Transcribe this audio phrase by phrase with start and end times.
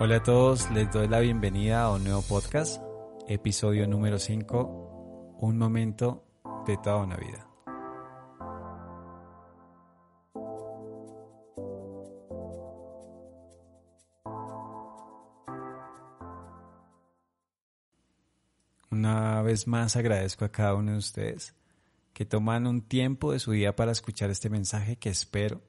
[0.00, 2.80] Hola a todos, les doy la bienvenida a un nuevo podcast,
[3.26, 6.24] episodio número 5, un momento
[6.68, 7.48] de toda una vida.
[18.92, 21.56] Una vez más agradezco a cada uno de ustedes
[22.12, 25.60] que toman un tiempo de su día para escuchar este mensaje que espero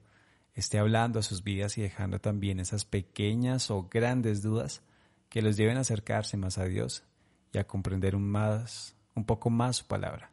[0.60, 4.82] esté hablando a sus vidas y dejando también esas pequeñas o grandes dudas
[5.28, 7.04] que los lleven a acercarse más a Dios
[7.52, 10.30] y a comprender un, más, un poco más su palabra.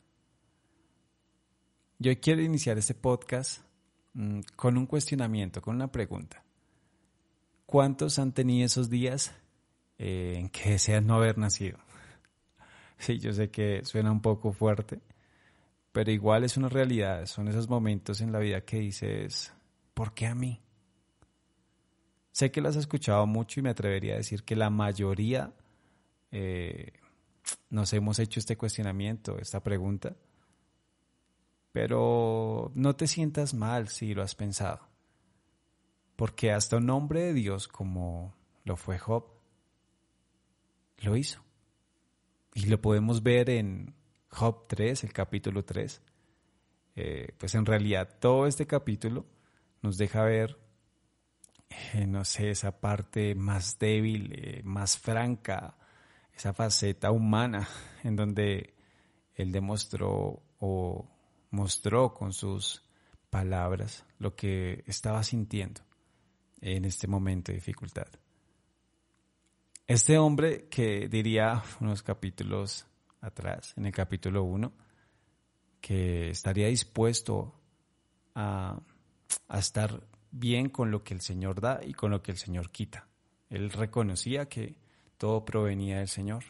[2.00, 3.62] Yo quiero iniciar este podcast
[4.14, 6.44] mm, con un cuestionamiento, con una pregunta.
[7.66, 9.34] ¿Cuántos han tenido esos días
[9.98, 11.80] eh, en que desean no haber nacido?
[13.00, 15.00] Sí, yo sé que suena un poco fuerte,
[15.92, 17.28] pero igual es una realidad.
[17.28, 19.54] Son esos momentos en la vida que dices,
[19.98, 20.62] ¿por qué a mí?
[22.32, 25.56] Sé que lo has escuchado mucho y me atrevería a decir que la mayoría
[26.30, 26.94] eh,
[27.72, 30.16] nos hemos hecho este cuestionamiento, esta pregunta,
[31.72, 34.82] pero no te sientas mal si lo has pensado,
[36.16, 39.26] porque hasta un hombre de Dios como lo fue Job,
[41.00, 41.44] lo hizo.
[42.54, 43.96] Y lo podemos ver en
[44.30, 46.04] Job 3, el capítulo 3.
[46.98, 49.26] Eh, pues en realidad todo este capítulo
[49.82, 50.58] nos deja ver,
[51.70, 55.78] eh, no sé, esa parte más débil, eh, más franca,
[56.34, 57.68] esa faceta humana
[58.04, 58.74] en donde
[59.36, 61.08] él demostró o
[61.52, 62.84] mostró con sus
[63.30, 65.82] palabras lo que estaba sintiendo
[66.62, 68.08] en este momento de dificultad.
[69.86, 72.86] Este hombre que diría unos capítulos
[73.22, 74.72] atrás, en el capítulo 1,
[75.80, 77.54] que estaría dispuesto
[78.36, 78.80] a
[79.48, 82.72] a estar bien con lo que el Señor da y con lo que el Señor
[82.72, 83.08] quita.
[83.50, 84.78] Él reconocía que
[85.18, 86.44] todo provenía del Señor.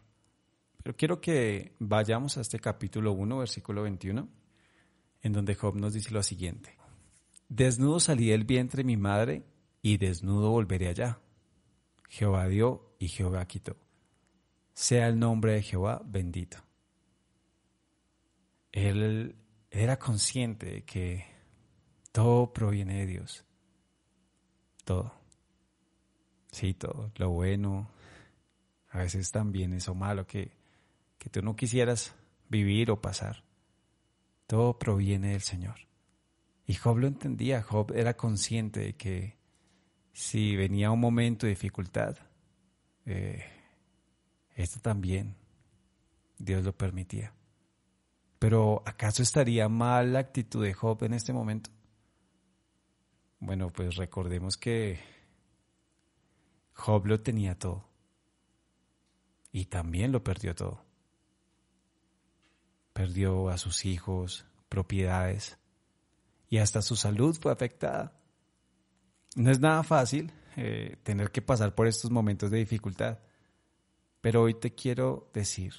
[0.83, 4.29] Pero quiero que vayamos a este capítulo 1, versículo 21,
[5.21, 6.77] en donde Job nos dice lo siguiente.
[7.49, 9.45] Desnudo salí del vientre de mi madre
[9.81, 11.19] y desnudo volveré allá.
[12.09, 13.77] Jehová dio y Jehová quitó.
[14.73, 16.57] Sea el nombre de Jehová bendito.
[18.71, 19.35] Él
[19.71, 21.25] era consciente de que
[22.17, 23.45] todo proviene de Dios.
[24.85, 25.13] Todo.
[26.51, 27.11] Sí, todo.
[27.17, 27.91] Lo bueno,
[28.89, 30.49] a veces también eso malo que,
[31.19, 32.15] que tú no quisieras
[32.49, 33.43] vivir o pasar.
[34.47, 35.75] Todo proviene del Señor.
[36.65, 37.61] Y Job lo entendía.
[37.61, 39.37] Job era consciente de que
[40.11, 42.17] si venía un momento de dificultad,
[43.05, 43.45] eh,
[44.55, 45.35] esto también
[46.39, 47.31] Dios lo permitía.
[48.39, 51.76] Pero ¿acaso estaría mal la actitud de Job en este momento?
[53.39, 54.99] Bueno, pues recordemos que
[56.73, 57.87] Job lo tenía todo
[59.51, 60.83] y también lo perdió todo.
[62.93, 65.57] Perdió a sus hijos, propiedades
[66.49, 68.13] y hasta su salud fue afectada.
[69.35, 73.19] No es nada fácil eh, tener que pasar por estos momentos de dificultad,
[74.21, 75.73] pero hoy te quiero decir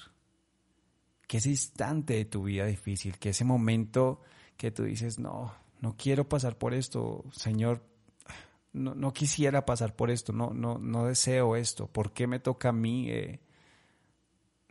[1.27, 4.21] que ese instante de tu vida difícil, que ese momento
[4.57, 7.83] que tú dices, no, no quiero pasar por esto, Señor,
[8.73, 12.73] no, quisiera pasar por esto, no, no, no deseo esto, ¿por qué me toca a
[12.73, 13.09] mí?
[13.09, 13.39] Eh,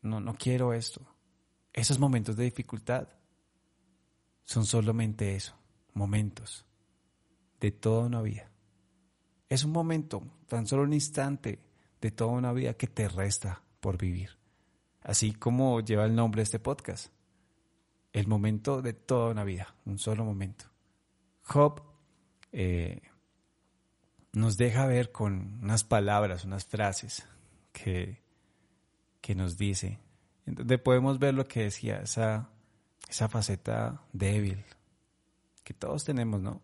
[0.03, 1.01] no, no quiero esto.
[1.73, 3.09] Esos momentos de dificultad
[4.45, 5.55] son solamente eso,
[5.95, 6.65] momentos
[7.61, 8.51] de toda una vida.
[9.49, 11.59] Es un momento, tan solo un instante
[12.01, 14.31] de toda una vida que te resta por vivir.
[15.03, 17.13] Así como lleva el nombre de este podcast.
[18.13, 20.67] El momento de toda una vida, un solo momento.
[21.49, 21.83] Job
[22.53, 23.01] eh,
[24.33, 27.27] nos deja ver con unas palabras, unas frases
[27.73, 28.23] que,
[29.21, 29.99] que nos dice,
[30.45, 32.51] donde podemos ver lo que decía, esa,
[33.09, 34.65] esa faceta débil
[35.65, 36.63] que todos tenemos, ¿no?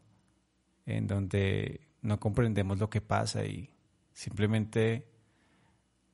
[0.86, 3.70] En donde no comprendemos lo que pasa y
[4.12, 5.08] simplemente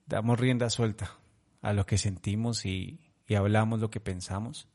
[0.06, 1.18] damos rienda suelta
[1.62, 4.68] a lo que sentimos y, y hablamos lo que pensamos.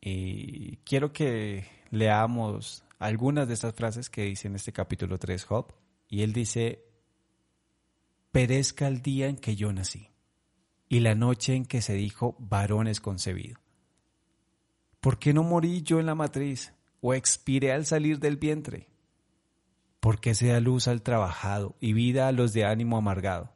[0.00, 5.72] Y quiero que leamos algunas de estas frases que dice en este capítulo 3 Job.
[6.08, 6.84] Y él dice,
[8.32, 10.10] perezca el día en que yo nací
[10.88, 13.60] y la noche en que se dijo varón es concebido.
[15.00, 18.88] ¿Por qué no morí yo en la matriz o expiré al salir del vientre?
[20.00, 23.54] ¿Por qué se da luz al trabajado y vida a los de ánimo amargado,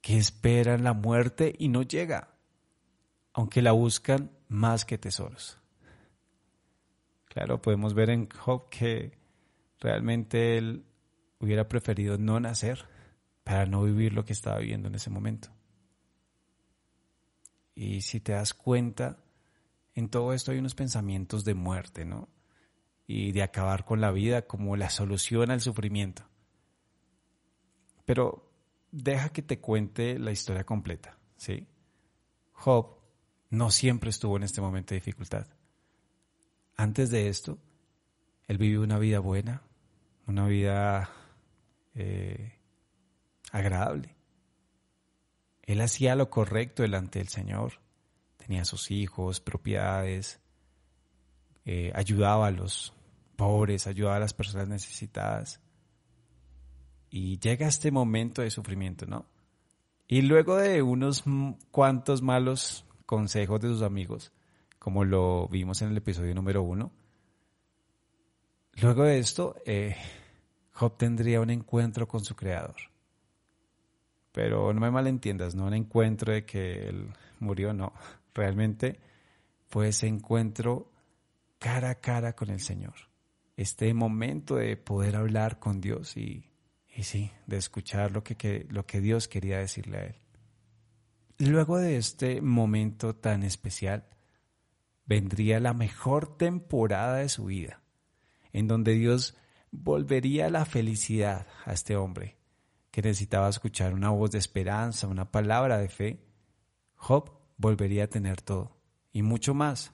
[0.00, 2.34] que esperan la muerte y no llega,
[3.32, 5.58] aunque la buscan más que tesoros?
[7.36, 9.12] Claro, podemos ver en Job que
[9.78, 10.86] realmente él
[11.38, 12.86] hubiera preferido no nacer
[13.44, 15.50] para no vivir lo que estaba viviendo en ese momento.
[17.74, 19.18] Y si te das cuenta,
[19.94, 22.30] en todo esto hay unos pensamientos de muerte, ¿no?
[23.06, 26.22] Y de acabar con la vida como la solución al sufrimiento.
[28.06, 28.50] Pero
[28.90, 31.66] deja que te cuente la historia completa, ¿sí?
[32.52, 32.96] Job
[33.50, 35.46] no siempre estuvo en este momento de dificultad.
[36.76, 37.58] Antes de esto,
[38.48, 39.62] él vivió una vida buena,
[40.26, 41.10] una vida
[41.94, 42.52] eh,
[43.50, 44.14] agradable.
[45.62, 47.80] Él hacía lo correcto delante del Señor.
[48.36, 50.40] Tenía sus hijos, propiedades,
[51.64, 52.92] eh, ayudaba a los
[53.34, 55.60] pobres, ayudaba a las personas necesitadas.
[57.10, 59.26] Y llega este momento de sufrimiento, ¿no?
[60.06, 61.24] Y luego de unos
[61.72, 64.32] cuantos malos consejos de sus amigos,
[64.86, 66.92] como lo vimos en el episodio número uno,
[68.74, 69.96] luego de esto, eh,
[70.74, 72.76] Job tendría un encuentro con su creador.
[74.30, 77.08] Pero no me malentiendas, no un encuentro de que él
[77.40, 77.94] murió, no.
[78.32, 79.00] Realmente
[79.66, 80.92] fue ese encuentro
[81.58, 82.94] cara a cara con el Señor.
[83.56, 86.44] Este momento de poder hablar con Dios y,
[87.02, 90.16] sí, de escuchar lo que, lo que Dios quería decirle a él.
[91.38, 94.04] Luego de este momento tan especial,
[95.06, 97.82] vendría la mejor temporada de su vida,
[98.52, 99.36] en donde Dios
[99.70, 102.36] volvería la felicidad a este hombre
[102.90, 106.26] que necesitaba escuchar una voz de esperanza, una palabra de fe,
[106.94, 108.76] Job volvería a tener todo
[109.12, 109.92] y mucho más,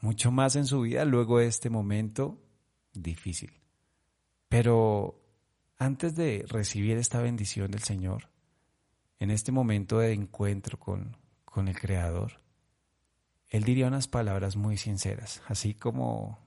[0.00, 2.40] mucho más en su vida luego de este momento
[2.92, 3.52] difícil.
[4.48, 5.20] Pero
[5.78, 8.30] antes de recibir esta bendición del Señor,
[9.18, 12.40] en este momento de encuentro con, con el Creador,
[13.48, 16.38] Él diría unas palabras muy sinceras, así como,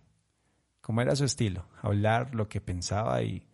[0.81, 3.47] como era su estilo, hablar lo que pensaba y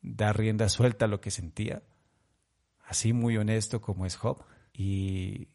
[0.00, 1.82] dar rienda suelta a lo que sentía,
[2.84, 4.44] así muy honesto como es Job.
[4.72, 5.48] Y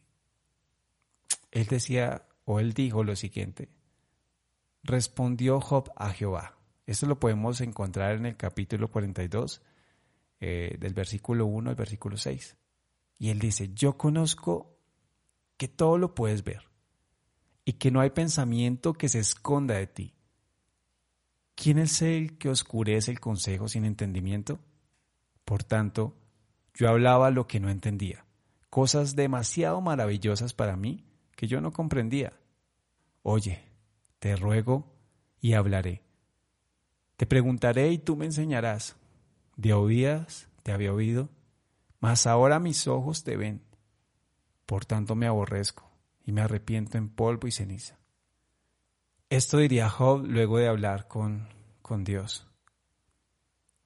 [1.52, 3.70] él decía, o él dijo lo siguiente,
[4.84, 6.58] respondió Job a Jehová.
[6.86, 9.62] Esto lo podemos encontrar en el capítulo 42,
[10.42, 12.58] eh, del versículo 1 al versículo 6.
[13.18, 14.78] Y él dice, yo conozco
[15.56, 16.73] que todo lo puedes ver
[17.66, 20.14] y que no hay pensamiento que se esconda de ti.
[21.56, 24.60] ¿Quién es el que oscurece el consejo sin entendimiento?
[25.46, 26.16] Por tanto,
[26.74, 28.26] yo hablaba lo que no entendía,
[28.70, 31.06] cosas demasiado maravillosas para mí
[31.36, 32.34] que yo no comprendía.
[33.22, 33.64] Oye,
[34.20, 34.92] te ruego
[35.40, 36.02] y hablaré.
[37.18, 38.96] Te preguntaré y tú me enseñarás.
[39.56, 41.30] De oídas te había oído,
[42.00, 43.62] mas ahora mis ojos te ven.
[44.66, 45.93] Por tanto me aborrezco
[46.24, 48.00] y me arrepiento en polvo y ceniza.
[49.30, 51.48] Esto diría Job luego de hablar con,
[51.82, 52.48] con Dios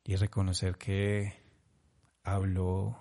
[0.04, 1.34] y reconocer que
[2.24, 3.00] habló,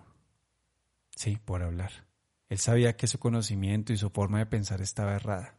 [1.14, 2.06] sí, por hablar.
[2.48, 5.58] Él sabía que su conocimiento y su forma de pensar estaba errada.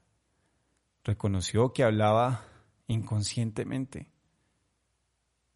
[1.03, 2.45] Reconoció que hablaba
[2.88, 4.09] inconscientemente,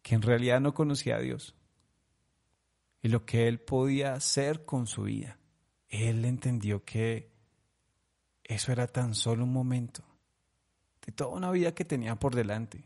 [0.02, 1.56] que en realidad no conocía a Dios
[3.02, 5.38] y lo que él podía hacer con su vida.
[5.88, 7.31] Él entendió que
[8.54, 10.02] eso era tan solo un momento
[11.04, 12.84] de toda una vida que tenía por delante.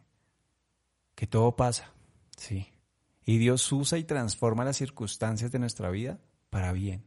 [1.14, 1.92] Que todo pasa,
[2.36, 2.68] sí.
[3.24, 6.18] Y Dios usa y transforma las circunstancias de nuestra vida
[6.50, 7.04] para bien.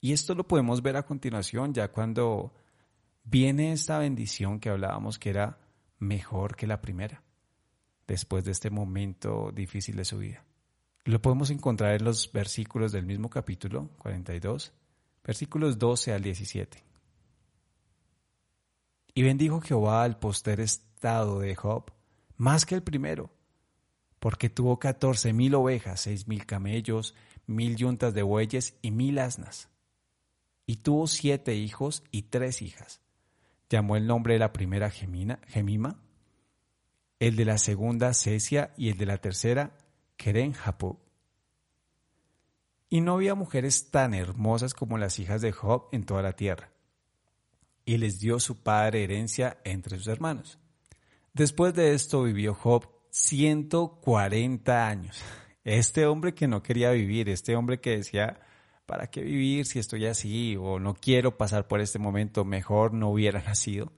[0.00, 2.54] Y esto lo podemos ver a continuación, ya cuando
[3.24, 5.58] viene esta bendición que hablábamos que era
[5.98, 7.22] mejor que la primera,
[8.06, 10.44] después de este momento difícil de su vida.
[11.04, 14.72] Lo podemos encontrar en los versículos del mismo capítulo 42,
[15.26, 16.84] versículos 12 al 17.
[19.14, 21.90] Y bendijo Jehová al poster estado de Job
[22.36, 23.30] más que el primero,
[24.20, 27.14] porque tuvo catorce mil ovejas, seis mil camellos,
[27.46, 29.68] mil yuntas de bueyes y mil asnas.
[30.66, 33.00] Y tuvo siete hijos y tres hijas.
[33.68, 35.98] Llamó el nombre de la primera Gemina, Gemima,
[37.18, 39.76] el de la segunda Cesia y el de la tercera
[40.16, 40.54] Keren.
[42.88, 46.70] Y no había mujeres tan hermosas como las hijas de Job en toda la tierra
[47.86, 50.58] y les dio su padre herencia entre sus hermanos.
[51.32, 55.22] Después de esto vivió Job 140 años.
[55.64, 58.40] Este hombre que no quería vivir, este hombre que decía,
[58.86, 60.56] ¿para qué vivir si estoy así?
[60.56, 63.92] O no quiero pasar por este momento, mejor no hubiera nacido.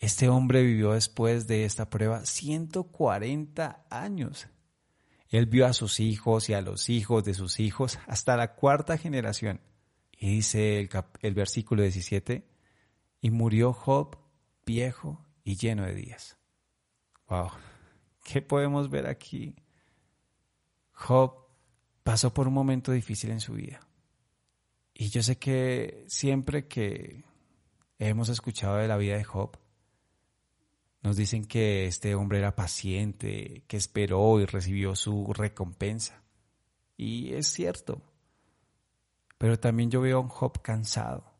[0.00, 4.48] Este hombre vivió después de esta prueba 140 años.
[5.28, 8.96] Él vio a sus hijos y a los hijos de sus hijos hasta la cuarta
[8.96, 9.60] generación.
[10.12, 10.88] Y dice
[11.20, 12.48] el, versículo 17,
[13.20, 14.18] y murió Job
[14.66, 16.38] viejo y lleno de días.
[17.28, 17.50] Wow,
[18.24, 19.54] ¿qué podemos ver aquí?
[20.92, 21.34] Job
[22.02, 23.80] pasó por un momento difícil en su vida.
[24.94, 27.24] Y yo sé que siempre que
[27.98, 29.56] hemos escuchado de la vida de Job,
[31.02, 36.22] nos dicen que este hombre era paciente, que esperó y recibió su recompensa.
[36.96, 38.02] Y es cierto.
[39.38, 41.32] Pero también yo veo a un Job cansado,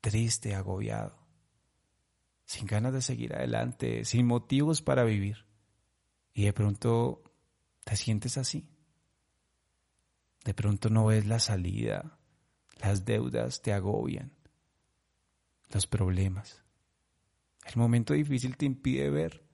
[0.00, 1.18] triste, agobiado,
[2.46, 5.44] sin ganas de seguir adelante, sin motivos para vivir.
[6.32, 7.22] Y de pronto
[7.84, 8.66] te sientes así.
[10.44, 12.18] De pronto no ves la salida,
[12.80, 14.32] las deudas te agobian,
[15.70, 16.61] los problemas.
[17.64, 19.44] El momento difícil te impide ver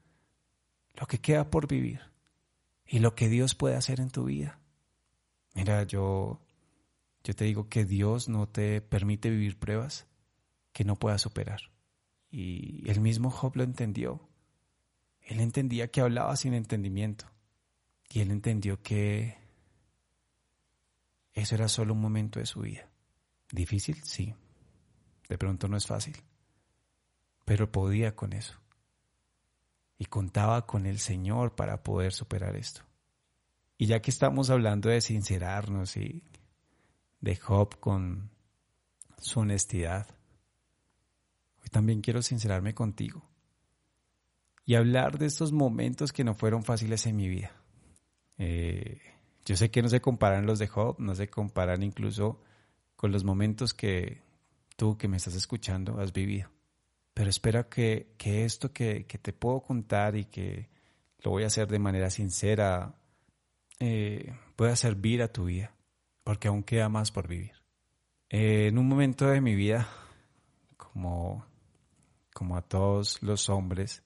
[0.95, 2.01] lo que queda por vivir
[2.87, 4.59] y lo que Dios puede hacer en tu vida.
[5.55, 6.41] Mira, yo,
[7.23, 10.07] yo te digo que Dios no te permite vivir pruebas
[10.73, 11.61] que no puedas superar.
[12.31, 14.29] Y el mismo Job lo entendió.
[15.23, 17.27] Él entendía que hablaba sin entendimiento.
[18.09, 19.37] Y él entendió que
[21.35, 22.89] eso era solo un momento de su vida.
[23.53, 24.35] Difícil, sí.
[25.29, 26.17] De pronto no es fácil
[27.49, 28.61] pero podía con eso.
[29.99, 32.83] Y contaba con el Señor para poder superar esto.
[33.79, 36.23] Y ya que estamos hablando de sincerarnos y
[37.23, 38.31] de Job con
[39.17, 40.07] su honestidad,
[41.63, 43.27] hoy también quiero sincerarme contigo
[44.67, 47.53] y hablar de estos momentos que no fueron fáciles en mi vida.
[48.37, 49.01] Eh,
[49.47, 52.43] yo sé que no se comparan los de Job, no se comparan incluso
[52.95, 54.21] con los momentos que
[54.77, 56.51] tú que me estás escuchando has vivido
[57.19, 60.69] pero espero que, esto que, te puedo contar y que
[61.19, 62.95] lo voy a hacer de manera sincera
[63.81, 65.75] eh, pueda servir a tu vida,
[66.23, 67.55] porque aún queda más por vivir.
[68.29, 69.89] Eh, en un momento de mi vida,
[70.77, 71.45] como,
[72.33, 74.05] como a todos los hombres,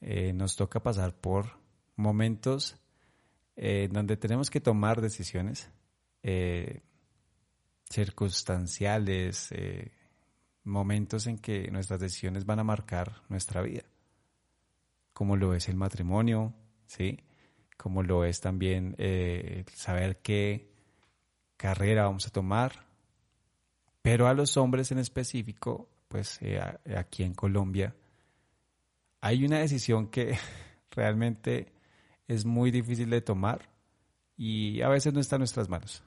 [0.00, 1.60] eh, nos toca pasar por
[1.94, 2.76] momentos
[3.54, 5.70] donde tenemos que tomar decisiones
[7.88, 9.52] circunstanciales,
[10.68, 13.82] momentos en que nuestras decisiones van a marcar nuestra vida,
[15.12, 16.54] como lo es el matrimonio,
[16.86, 17.20] ¿sí?
[17.76, 20.70] Como lo es también eh, saber qué
[21.56, 22.86] carrera vamos a tomar,
[24.02, 26.60] pero a los hombres en específico, pues eh,
[26.96, 27.94] aquí en Colombia,
[29.20, 30.38] hay una decisión que
[30.90, 31.72] realmente
[32.26, 33.68] es muy difícil de tomar
[34.36, 36.02] y a veces no está en nuestras manos.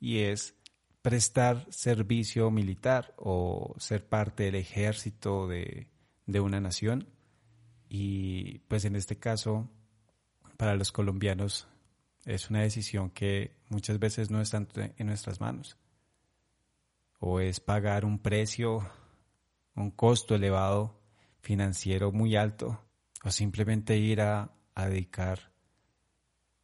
[0.00, 0.54] Y es
[1.02, 5.88] prestar servicio militar o ser parte del ejército de,
[6.26, 7.08] una nación.
[7.88, 9.68] Y pues en este caso,
[10.56, 11.68] para los colombianos,
[12.24, 15.76] es una decisión que muchas veces no está en nuestras manos.
[17.18, 18.88] O es pagar un precio,
[19.74, 21.00] un costo elevado
[21.40, 22.80] financiero muy alto,
[23.24, 25.50] o simplemente ir a dedicar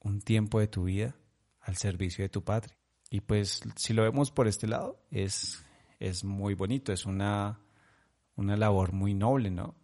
[0.00, 1.16] un tiempo de tu vida
[1.61, 2.75] al servicio de tu patria.
[3.11, 5.65] Y pues si lo vemos por este lado, es,
[5.99, 7.61] es muy bonito, es una,
[8.35, 9.75] una labor muy noble, ¿no?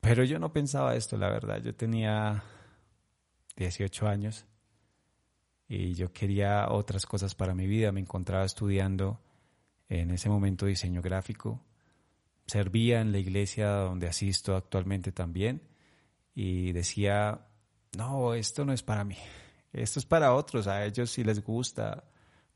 [0.00, 1.62] Pero yo no pensaba esto, la verdad.
[1.62, 2.44] Yo tenía
[3.56, 4.44] 18 años
[5.66, 7.90] y yo quería otras cosas para mi vida.
[7.90, 9.20] Me encontraba estudiando
[9.88, 11.64] en ese momento diseño gráfico.
[12.46, 15.62] Servía en la iglesia donde asisto actualmente también
[16.34, 17.46] y decía,
[17.96, 19.16] no, esto no es para mí.
[19.74, 22.04] Esto es para otros, a ellos sí les gusta,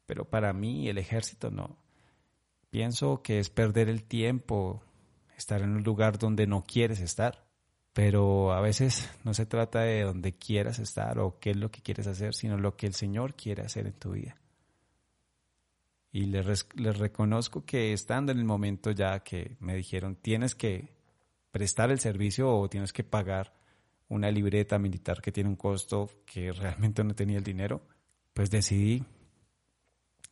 [0.06, 1.76] pero para mí el ejército no.
[2.70, 4.82] Pienso que es perder el tiempo,
[5.36, 7.46] estar en un lugar donde no quieres estar.
[7.92, 11.82] Pero a veces no se trata de donde quieras estar o qué es lo que
[11.82, 14.36] quieres hacer, sino lo que el Señor quiere hacer en tu vida.
[16.12, 20.92] Y les, les reconozco que estando en el momento ya que me dijeron, tienes que
[21.50, 23.57] prestar el servicio o tienes que pagar
[24.08, 27.82] una libreta militar que tiene un costo que realmente no tenía el dinero,
[28.32, 29.04] pues decidí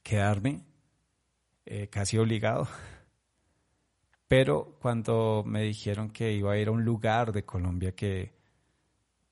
[0.02, 0.62] quedarme
[1.64, 2.68] eh, casi obligado.
[4.28, 8.32] Pero cuando me dijeron que iba a ir a un lugar de Colombia que,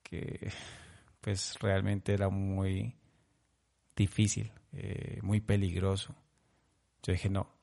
[0.01, 0.51] que
[1.21, 2.95] pues realmente era muy
[3.95, 6.15] difícil, eh, muy peligroso,
[7.03, 7.54] yo dije no,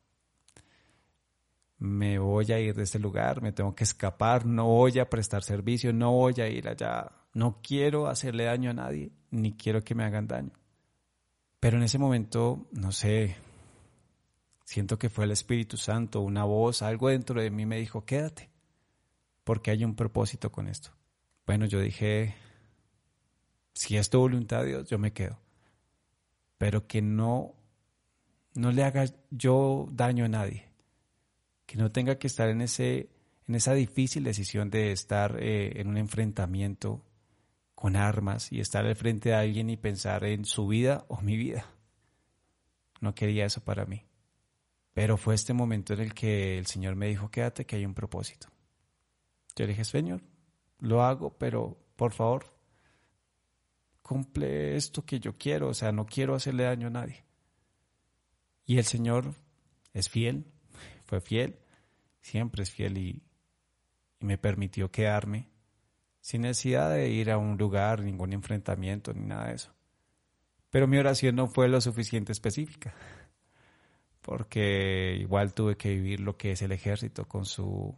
[1.83, 5.43] me voy a ir de este lugar, me tengo que escapar, no voy a prestar
[5.43, 9.97] servicio, no voy a ir allá, no quiero hacerle daño a nadie, ni quiero que
[9.97, 10.53] me hagan daño.
[11.59, 13.35] Pero en ese momento, no sé,
[14.65, 18.49] siento que fue el Espíritu Santo, una voz, algo dentro de mí me dijo, quédate,
[19.43, 20.91] porque hay un propósito con esto.
[21.47, 22.37] Bueno, yo dije,
[23.75, 25.41] si es tu voluntad de Dios, yo me quedo,
[26.59, 27.57] pero que no,
[28.55, 30.72] no le haga yo daño a nadie
[31.73, 33.09] que no tenga que estar en, ese,
[33.49, 37.03] en esa difícil decisión de estar eh, en un enfrentamiento
[37.75, 41.35] con armas y estar al frente de alguien y pensar en su vida o mi
[41.39, 41.65] vida.
[43.01, 44.05] No quería eso para mí.
[44.93, 47.95] Pero fue este momento en el que el Señor me dijo, quédate que hay un
[47.95, 48.49] propósito.
[49.57, 50.21] Yo le dije, Señor,
[50.79, 52.45] lo hago, pero por favor,
[54.03, 57.25] cumple esto que yo quiero, o sea, no quiero hacerle daño a nadie.
[58.67, 59.35] Y el Señor
[59.95, 60.45] es fiel,
[61.07, 61.62] fue fiel,
[62.23, 63.23] siempre es fiel y,
[64.23, 65.49] me permitió quedarme
[66.21, 69.75] sin necesidad de ir a un lugar, ningún enfrentamiento ni nada de eso.
[70.71, 72.95] Pero mi oración no fue lo suficiente específica,
[74.23, 77.95] porque igual tuve que vivir lo que es el ejército con su,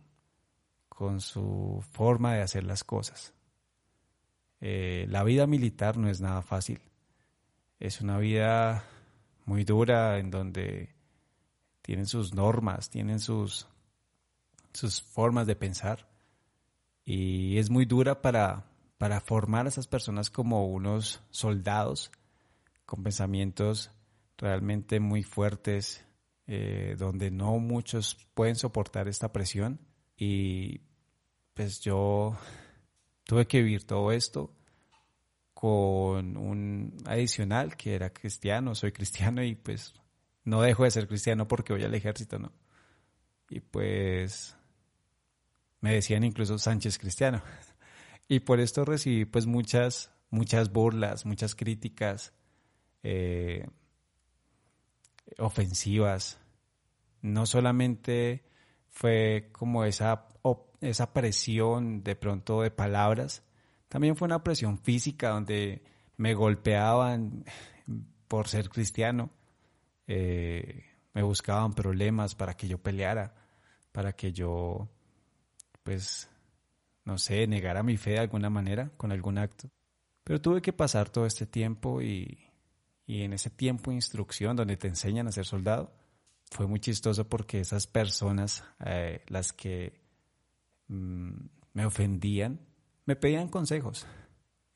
[0.89, 3.35] con su forma de hacer las cosas.
[4.61, 6.81] Eh, la vida militar no es nada fácil.
[7.79, 8.85] Es una vida
[9.45, 10.95] muy dura en donde
[11.83, 13.69] tienen sus normas, tienen sus,
[14.75, 16.07] sus formas de pensar
[17.05, 18.67] y es muy dura para,
[18.99, 22.11] para formar a esas personas como unos soldados
[22.87, 23.91] con pensamientos
[24.37, 26.05] realmente muy fuertes,
[26.47, 29.81] eh, donde no muchos pueden soportar esta presión.
[30.17, 30.81] Y
[31.55, 32.37] pues yo
[33.25, 34.55] tuve que vivir todo esto
[35.53, 39.95] con un adicional que era cristiano, soy cristiano y pues
[40.45, 42.53] no dejo de ser cristiano porque voy al ejército, ¿no?
[43.49, 44.57] Y pues
[45.85, 47.43] me decían incluso Sánchez Cristiano.
[48.27, 52.33] Y por esto recibí pues muchas, muchas burlas, muchas críticas
[53.03, 53.69] eh,
[55.37, 56.39] ofensivas.
[57.21, 58.47] No solamente
[58.89, 60.27] fue como esa,
[60.81, 63.43] esa presión de pronto de palabras,
[63.91, 65.85] también fue una presión física donde
[66.17, 67.45] me golpeaban
[68.29, 69.29] por ser cristiano,
[70.07, 73.35] eh, me buscaban problemas para que yo peleara,
[73.93, 74.89] para que yo
[75.85, 76.29] pues,
[77.05, 79.71] no sé, negar a mi fe de alguna manera, con algún acto.
[80.25, 82.39] Pero tuve que pasar todo este tiempo y,
[83.07, 85.93] y en ese tiempo de instrucción donde te enseñan a ser soldado,
[86.51, 90.01] fue muy chistoso porque esas personas, eh, las que
[90.89, 91.33] mm,
[91.75, 92.61] me ofendían,
[93.07, 94.07] me pedían consejos.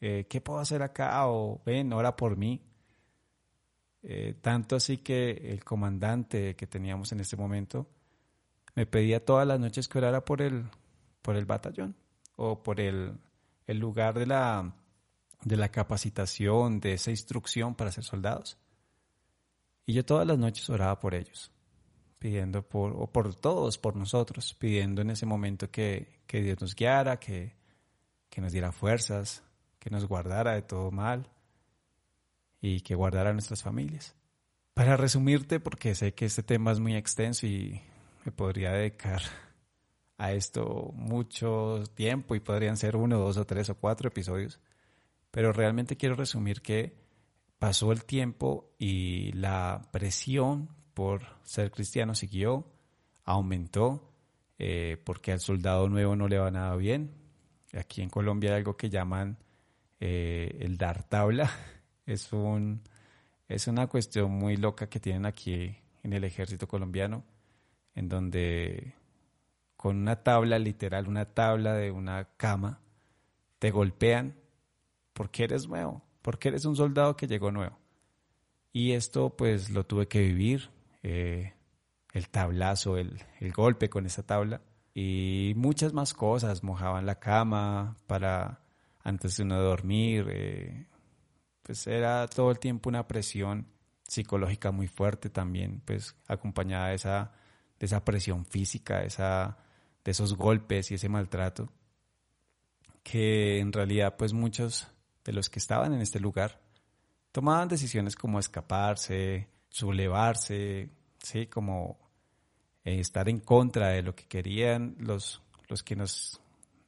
[0.01, 1.27] Eh, ¿Qué puedo hacer acá?
[1.29, 2.62] O ven, ora por mí.
[4.03, 7.88] Eh, tanto así que el comandante que teníamos en ese momento
[8.75, 10.66] me pedía todas las noches que orara por el,
[11.22, 11.96] por el batallón
[12.37, 13.18] o por el,
[13.66, 14.74] el lugar de la,
[15.42, 18.59] de la capacitación, de esa instrucción para ser soldados.
[19.87, 21.50] Y yo todas las noches oraba por ellos,
[22.18, 26.74] pidiendo por, o por todos, por nosotros, pidiendo en ese momento que, que Dios nos
[26.74, 27.57] guiara, que,
[28.28, 29.42] que nos diera fuerzas,
[29.78, 31.28] que nos guardara de todo mal
[32.61, 34.14] y que guardara a nuestras familias.
[34.74, 37.81] Para resumirte, porque sé que este tema es muy extenso y
[38.24, 39.22] me podría dedicar
[40.18, 44.61] a esto mucho tiempo y podrían ser uno, dos o tres o cuatro episodios,
[45.31, 46.96] pero realmente quiero resumir que
[47.59, 52.66] pasó el tiempo y la presión por ser cristiano siguió,
[53.24, 54.12] aumentó,
[54.59, 57.14] eh, porque al soldado nuevo no le va nada bien.
[57.72, 59.38] Aquí en Colombia hay algo que llaman
[60.00, 61.50] eh, el dar tabla.
[62.07, 62.81] Es, un,
[63.48, 67.22] es una cuestión muy loca que tienen aquí en el ejército colombiano,
[67.94, 68.94] en donde
[69.79, 72.81] con una tabla literal, una tabla de una cama,
[73.61, 74.35] te golpean
[75.12, 77.79] porque eres nuevo, porque eres un soldado que llegó nuevo.
[78.73, 80.71] Y esto pues lo tuve que vivir,
[81.05, 81.55] eh,
[82.12, 83.23] el tablazo, el,
[83.55, 84.62] golpe con esa tabla
[84.95, 88.61] y muchas más cosas, mojaban la cama para
[89.05, 90.88] antes de uno dormir, eh,
[91.62, 93.69] pues era todo el tiempo una presión
[94.03, 97.33] psicológica muy fuerte también, pues acompañada de esa,
[97.79, 99.67] de esa presión física, esa
[100.04, 101.70] de esos golpes y ese maltrato,
[103.02, 104.88] que en realidad pues muchos
[105.24, 106.61] de los que estaban en este lugar
[107.32, 110.90] tomaban decisiones como escaparse, sublevarse,
[111.22, 111.98] sí, como
[112.84, 116.40] eh, estar en contra de lo que querían los, los que nos,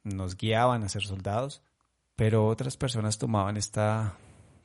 [0.03, 1.61] nos guiaban a ser soldados,
[2.15, 4.17] pero otras personas tomaban esta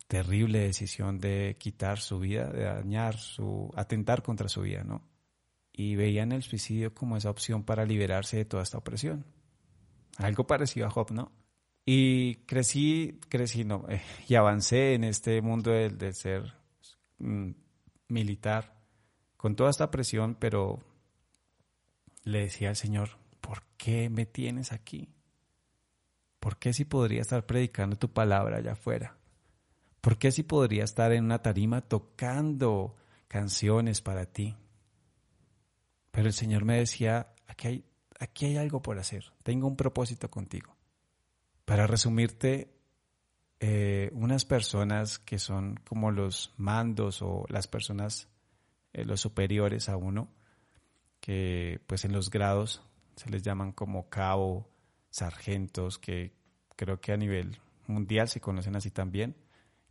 [0.09, 5.03] terrible decisión de quitar su vida, de dañar su, atentar contra su vida, ¿no?
[5.77, 9.27] Y veían el suicidio como esa opción para liberarse de toda esta opresión.
[10.17, 11.31] Algo parecido a Job, ¿no?
[11.85, 16.55] Y crecí, crecí, no, eh, y avancé en este mundo del, ser
[17.19, 17.51] mm,
[18.09, 18.75] militar
[19.37, 20.83] con toda esta presión, pero
[22.25, 23.11] le decía al Señor,
[23.43, 25.11] ¿por qué me tienes aquí?
[26.41, 29.19] ¿Por qué si podría estar predicando tu palabra allá afuera?
[30.01, 32.97] ¿Por qué si podría estar en una tarima tocando
[33.29, 34.57] canciones para ti?
[36.17, 37.85] Pero el Señor me decía, aquí hay,
[38.19, 40.75] aquí hay algo por hacer, tengo un propósito contigo.
[41.67, 42.73] Para resumirte,
[43.61, 48.31] eh, unas personas que son como los mandos o las personas,
[48.95, 50.33] eh, los superiores a uno,
[51.21, 52.81] que pues en los grados
[53.17, 54.71] se les llaman como cabo,
[55.11, 56.33] sargentos, que
[56.77, 59.37] creo que a nivel mundial se conocen así también.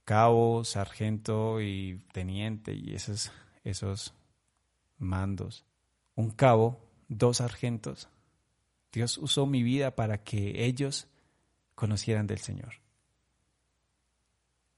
[0.05, 3.31] Cabo, sargento y teniente y esos,
[3.63, 4.15] esos
[4.97, 5.67] mandos.
[6.15, 8.09] Un cabo, dos sargentos.
[8.91, 11.07] Dios usó mi vida para que ellos
[11.75, 12.75] conocieran del Señor.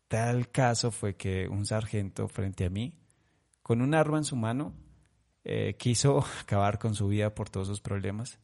[0.08, 2.94] Tal caso fue que un sargento frente a mí,
[3.62, 4.74] con un arma en su mano,
[5.44, 8.40] eh, quiso acabar con su vida por todos sus problemas.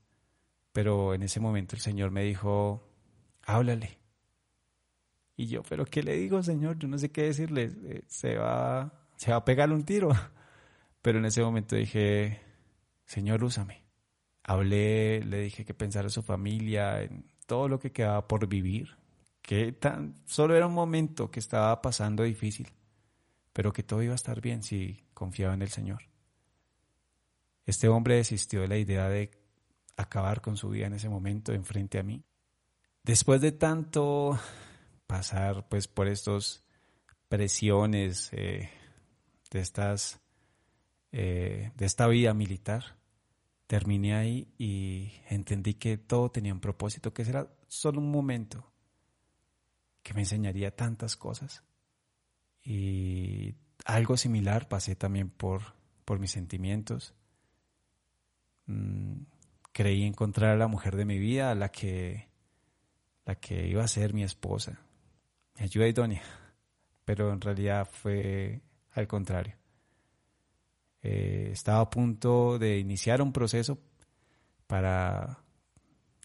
[0.72, 2.88] Pero en ese momento el Señor me dijo,
[3.44, 4.00] háblale.
[5.36, 6.78] Y yo, pero ¿qué le digo, Señor?
[6.78, 7.72] Yo no sé qué decirle.
[7.86, 10.10] Eh, se va, se va a pegarle un tiro.
[11.02, 12.40] Pero en ese momento dije,
[13.06, 13.84] Señor, úsame.
[14.44, 18.98] Hablé, le dije que pensara en su familia, en todo lo que quedaba por vivir,
[19.42, 22.68] que tan, solo era un momento que estaba pasando difícil,
[23.54, 26.04] pero que todo iba a estar bien si confiaba en el Señor.
[27.66, 29.32] Este hombre desistió de la idea de
[29.96, 32.24] acabar con su vida en ese momento enfrente a mí.
[33.04, 34.40] Después de tanto
[35.08, 36.64] pasar pues por estos
[37.28, 38.70] presiones eh,
[39.52, 40.23] de estas
[41.16, 42.98] eh, de esta vida militar
[43.68, 48.74] terminé ahí y entendí que todo tenía un propósito que será solo un momento
[50.02, 51.64] que me enseñaría tantas cosas.
[52.64, 53.54] Y
[53.86, 57.14] algo similar pasé también por, por mis sentimientos.
[58.66, 59.22] Mm,
[59.72, 62.28] creí encontrar a la mujer de mi vida, a la que,
[63.24, 64.82] la que iba a ser mi esposa.
[65.58, 66.24] Mi ayuda idónea.
[67.06, 68.62] Pero en realidad fue
[68.94, 69.63] al contrario.
[71.04, 73.78] Eh, estaba a punto de iniciar un proceso
[74.68, 75.44] para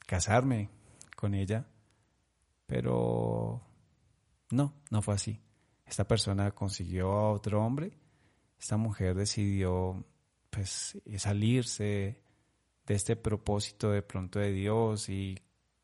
[0.07, 0.71] casarme
[1.17, 1.67] con ella,
[2.67, 3.61] pero
[4.51, 5.41] no, no fue así.
[5.85, 7.99] Esta persona consiguió a otro hombre,
[8.59, 10.05] esta mujer decidió
[10.51, 12.23] pues salirse
[12.87, 15.39] de este propósito de pronto de Dios y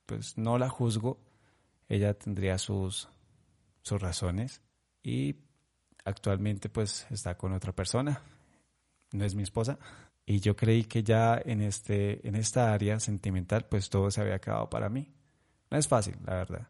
[0.07, 1.19] pues no la juzgo,
[1.89, 3.09] ella tendría sus,
[3.83, 4.63] sus razones
[5.03, 5.37] y
[6.05, 8.23] actualmente pues está con otra persona,
[9.17, 9.79] no es mi esposa
[10.27, 14.37] y yo creí que ya en, este, en esta área sentimental pues todo se había
[14.37, 15.13] acabado para mí.
[15.71, 16.69] No es fácil, la verdad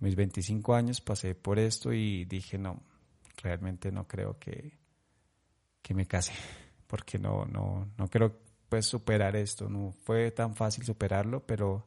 [0.00, 2.82] mis 25 años pasé por esto y dije, no,
[3.42, 4.78] realmente no creo que,
[5.82, 6.32] que me case,
[6.86, 8.36] porque no, no, no creo
[8.68, 11.86] pues superar esto, no fue tan fácil superarlo, pero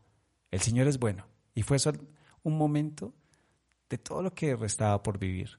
[0.52, 1.26] el Señor es bueno.
[1.56, 1.94] Y fue eso
[2.44, 3.14] un momento
[3.90, 5.58] de todo lo que restaba por vivir.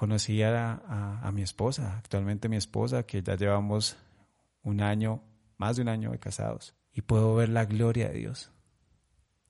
[0.00, 3.98] Conocí a, a mi esposa, actualmente mi esposa, que ya llevamos
[4.62, 5.22] un año,
[5.58, 8.50] más de un año de casados, y puedo ver la gloria de Dios.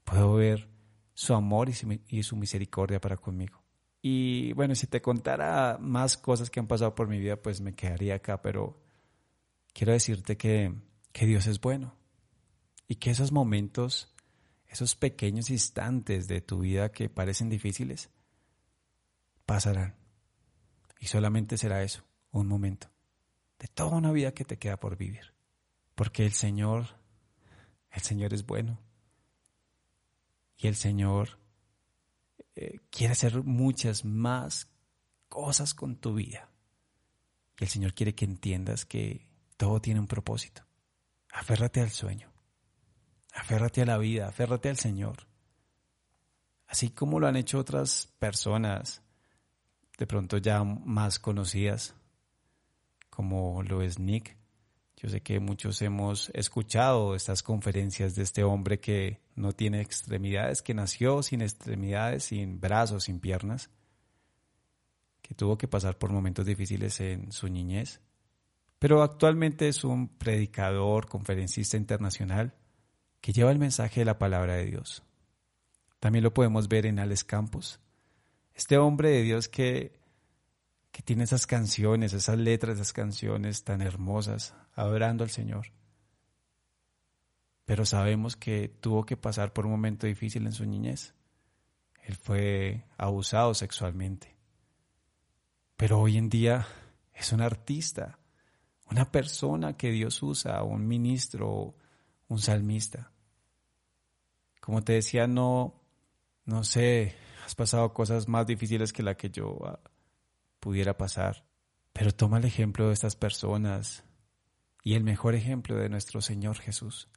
[0.03, 0.69] Puedo ver
[1.15, 3.63] su amor y su, misericordia para conmigo.
[4.03, 7.77] Y bueno, si te contara más cosas que han pasado por mi vida, pues me
[7.77, 8.83] quedaría acá, pero
[9.73, 10.75] quiero decirte que,
[11.13, 11.95] que Dios es bueno
[12.89, 14.13] y que esos momentos,
[14.67, 18.11] esos pequeños instantes de tu vida que parecen difíciles,
[19.47, 20.00] pasarán.
[21.01, 22.89] Y solamente será eso, un momento,
[23.59, 25.35] de toda una vida que te queda por vivir.
[25.97, 26.87] Porque el Señor,
[27.91, 28.79] el Señor es bueno
[30.57, 31.39] y el Señor
[32.55, 34.71] eh, quiere hacer muchas más
[35.29, 36.51] cosas con tu vida.
[37.59, 40.67] Y el Señor quiere que entiendas que todo tiene un propósito.
[41.33, 42.31] Aférrate al sueño.
[43.33, 45.29] Aférrate a la vida, aférrate al Señor.
[46.67, 49.03] Así como lo han hecho otras personas,
[50.01, 51.95] de pronto ya más conocidas,
[53.11, 54.35] como lo es Nick,
[54.97, 60.63] yo sé que muchos hemos escuchado estas conferencias de este hombre que no tiene extremidades,
[60.63, 63.69] que nació sin extremidades, sin brazos, sin piernas,
[65.21, 68.01] que tuvo que pasar por momentos difíciles en su niñez,
[68.79, 72.55] pero actualmente es un predicador, conferencista internacional
[73.21, 75.03] que lleva el mensaje de la palabra de Dios.
[75.99, 77.81] También lo podemos ver en Alex Campos,
[78.61, 80.01] este hombre de Dios que
[80.91, 85.73] que tiene esas canciones, esas letras, esas canciones tan hermosas, adorando al Señor.
[87.65, 91.15] Pero sabemos que tuvo que pasar por un momento difícil en su niñez.
[92.03, 94.37] Él fue abusado sexualmente.
[95.77, 96.67] Pero hoy en día
[97.15, 98.19] es un artista,
[98.91, 101.77] una persona que Dios usa, un ministro,
[102.29, 103.13] un salmista.
[104.61, 105.81] Como te decía, no,
[106.45, 107.15] no sé,
[107.51, 109.81] has pasado cosas más difíciles que la que yo ah,
[110.61, 111.45] pudiera pasar.
[111.93, 114.05] Pero toma el ejemplo de estas personas
[114.85, 117.09] y el mejor ejemplo de nuestro Señor Jesús,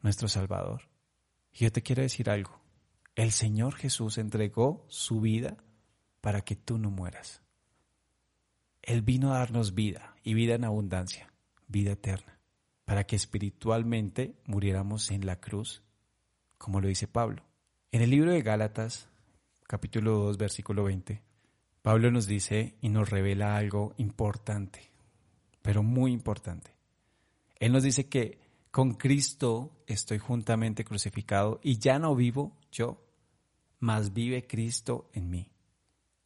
[0.00, 0.88] nuestro Salvador.
[1.52, 2.62] Y yo te quiero decir algo.
[3.14, 5.58] El Señor Jesús entregó su vida
[6.22, 7.42] para que tú no mueras.
[8.80, 11.30] Él vino a darnos vida y vida en abundancia,
[11.68, 12.38] vida eterna,
[12.86, 15.82] para que espiritualmente muriéramos en la cruz,
[16.56, 17.42] como lo dice Pablo.
[17.92, 19.10] En el libro de Gálatas,
[19.66, 21.22] capítulo 2, versículo 20,
[21.82, 24.90] Pablo nos dice y nos revela algo importante,
[25.62, 26.76] pero muy importante.
[27.58, 28.38] Él nos dice que
[28.70, 33.02] con Cristo estoy juntamente crucificado y ya no vivo yo,
[33.78, 35.50] mas vive Cristo en mí.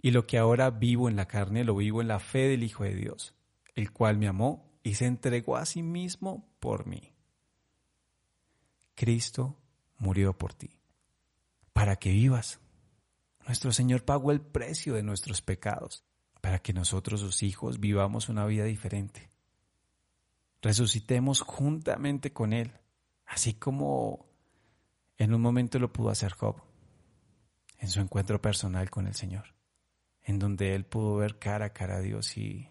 [0.02, 2.84] Y lo que ahora vivo en la carne lo vivo en la fe del Hijo
[2.84, 3.34] de Dios,
[3.74, 7.12] el cual me amó y se entregó a sí mismo por mí.
[8.94, 9.56] Cristo
[9.98, 10.78] murió por ti,
[11.72, 12.60] para que vivas.
[13.46, 16.04] Nuestro Señor pagó el precio de nuestros pecados,
[16.40, 19.30] para que nosotros, sus hijos, vivamos una vida diferente.
[20.62, 22.72] Resucitemos juntamente con Él,
[23.26, 24.26] así como
[25.18, 26.62] en un momento lo pudo hacer Job,
[27.78, 29.60] en su encuentro personal con el Señor
[30.22, 32.70] en donde él pudo ver cara a cara a Dios y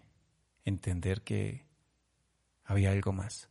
[0.64, 1.66] entender que
[2.64, 3.50] había algo más.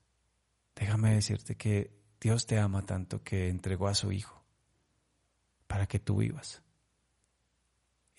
[0.76, 4.44] Déjame decirte que Dios te ama tanto que entregó a su Hijo
[5.68, 6.64] para que tú vivas.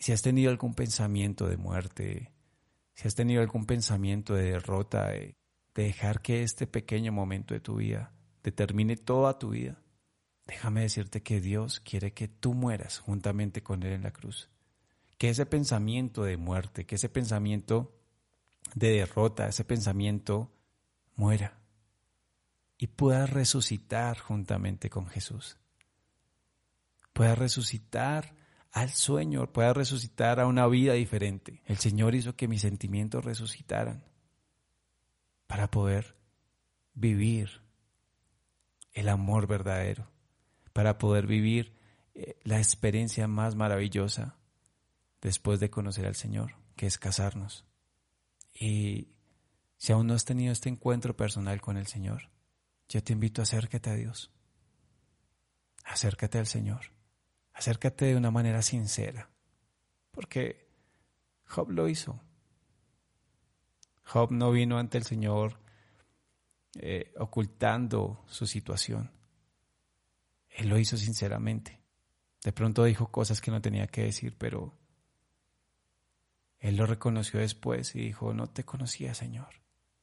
[0.00, 2.32] Si has tenido algún pensamiento de muerte,
[2.94, 5.36] si has tenido algún pensamiento de derrota, de,
[5.74, 9.80] de dejar que este pequeño momento de tu vida determine toda tu vida,
[10.46, 14.50] déjame decirte que Dios quiere que tú mueras juntamente con Él en la cruz
[15.20, 17.94] que ese pensamiento de muerte, que ese pensamiento
[18.74, 20.50] de derrota, ese pensamiento
[21.14, 21.60] muera
[22.78, 25.58] y pueda resucitar juntamente con Jesús.
[27.12, 28.34] Pueda resucitar
[28.72, 31.62] al sueño, pueda resucitar a una vida diferente.
[31.66, 34.04] El Señor hizo que mis sentimientos resucitaran
[35.46, 36.16] para poder
[36.94, 37.62] vivir
[38.92, 40.08] el amor verdadero,
[40.72, 41.74] para poder vivir
[42.14, 44.36] eh, la experiencia más maravillosa
[45.20, 47.64] después de conocer al Señor, que es casarnos.
[48.54, 49.08] Y
[49.76, 52.30] si aún no has tenido este encuentro personal con el Señor,
[52.88, 54.30] yo te invito a acércate a Dios.
[55.84, 56.99] Acércate al Señor.
[57.60, 59.28] Acércate de una manera sincera.
[60.12, 60.66] Porque
[61.44, 62.18] Job lo hizo.
[64.02, 65.60] Job no vino ante el Señor
[66.78, 69.10] eh, ocultando su situación.
[70.48, 71.78] Él lo hizo sinceramente.
[72.42, 74.72] De pronto dijo cosas que no tenía que decir, pero
[76.60, 79.60] él lo reconoció después y dijo, no te conocía, Señor.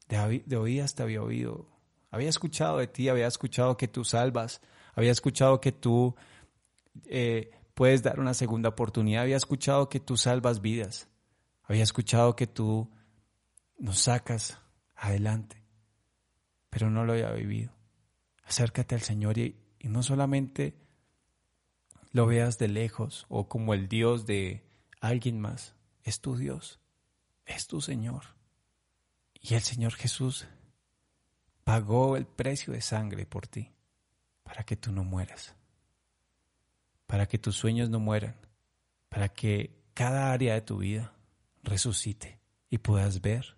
[0.07, 1.67] De, de oídas te había oído.
[2.11, 4.61] Había escuchado de ti, había escuchado que tú salvas,
[4.93, 6.15] había escuchado que tú
[7.05, 11.07] eh, puedes dar una segunda oportunidad, había escuchado que tú salvas vidas,
[11.63, 12.91] había escuchado que tú
[13.77, 14.59] nos sacas
[14.95, 15.63] adelante,
[16.69, 17.71] pero no lo había vivido.
[18.43, 20.75] Acércate al Señor y no solamente
[22.11, 24.63] lo veas de lejos o como el Dios de
[25.01, 26.79] alguien más, es tu Dios,
[27.45, 28.23] es tu Señor.
[29.39, 30.47] Y el Señor Jesús
[31.63, 33.73] pagó el precio de sangre por ti,
[34.43, 35.55] para que tú no mueras,
[37.07, 38.35] para que tus sueños no mueran,
[39.09, 41.13] para que cada área de tu vida
[41.63, 42.39] resucite
[42.69, 43.57] y puedas ver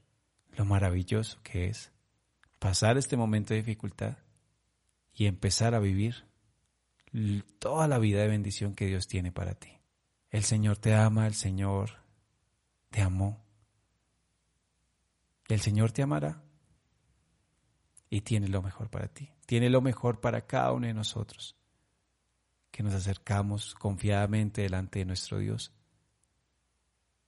[0.51, 1.91] lo maravilloso que es
[2.59, 4.17] pasar este momento de dificultad
[5.13, 6.25] y empezar a vivir
[7.59, 9.79] toda la vida de bendición que Dios tiene para ti.
[10.29, 12.03] El Señor te ama, el Señor
[12.91, 13.43] te amó.
[15.47, 16.43] El Señor te amará
[18.09, 19.31] y tiene lo mejor para ti.
[19.47, 21.55] Tiene lo mejor para cada uno de nosotros,
[22.71, 25.73] que nos acercamos confiadamente delante de nuestro Dios.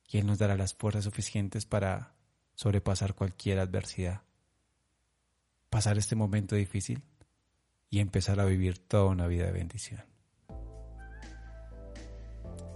[0.08, 2.14] Y Él nos dará las fuerzas suficientes para
[2.54, 4.22] sobrepasar cualquier adversidad,
[5.70, 7.04] pasar este momento difícil
[7.90, 10.04] y empezar a vivir toda una vida de bendición.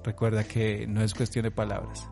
[0.03, 2.07] Recuerda que no es cuestión de palabras,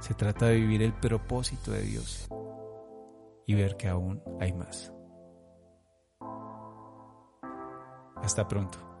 [0.00, 2.28] se trata de vivir el propósito de Dios
[3.46, 4.92] y ver que aún hay más.
[8.16, 8.91] Hasta pronto.